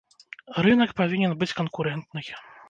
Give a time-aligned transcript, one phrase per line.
[0.67, 2.27] Рынак павінен быць канкурэнтнай.